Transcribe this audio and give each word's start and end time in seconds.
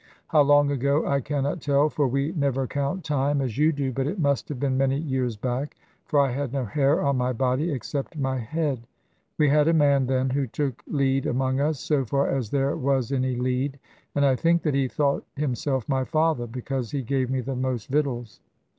How 0.29 0.41
long 0.41 0.71
ago 0.71 1.05
I 1.05 1.21
cannot 1.21 1.61
tell, 1.61 1.87
for 1.87 2.07
we 2.07 2.31
never 2.31 2.65
count 2.65 3.03
time 3.03 3.39
as 3.39 3.59
you 3.59 3.71
do, 3.71 3.91
but 3.91 4.07
it 4.07 4.17
must 4.17 4.49
have 4.49 4.59
been 4.59 4.75
many 4.75 4.97
years 4.97 5.37
back, 5.37 5.75
for 6.07 6.19
I 6.19 6.31
had 6.31 6.51
no 6.51 6.65
hair 6.65 7.03
on 7.03 7.17
my 7.17 7.33
body 7.33 7.71
except 7.71 8.17
my 8.17 8.39
head. 8.39 8.87
We 9.37 9.47
had 9.49 9.67
a 9.67 9.73
man 9.75 10.07
then 10.07 10.31
who 10.31 10.47
took 10.47 10.81
lead 10.87 11.27
among 11.27 11.59
us, 11.59 11.79
so 11.79 12.03
far 12.03 12.27
as 12.29 12.49
there 12.49 12.75
was 12.75 13.11
any 13.11 13.35
lead; 13.35 13.77
and 14.15 14.25
I 14.25 14.35
think 14.35 14.63
that 14.63 14.73
he 14.73 14.87
thought 14.87 15.23
himself 15.35 15.87
my 15.87 16.03
father, 16.03 16.47
because 16.47 16.89
he 16.89 17.03
gave 17.03 17.29
me 17.29 17.41
the 17.41 17.55
most 17.55 17.87
victuals. 17.87 18.39